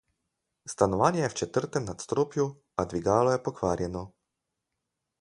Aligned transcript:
Stanovanje 0.65 1.19
je 1.21 1.29
v 1.33 1.37
četrtem 1.41 1.85
nadstropju, 1.85 2.49
a 2.77 2.83
dvigalo 2.89 3.31
je 3.37 3.43
pokvarjeno... 3.49 4.07